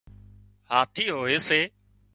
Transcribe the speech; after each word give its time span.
هاٿِي 0.71 1.05
هوئي 1.15 1.37
سي 1.47 1.59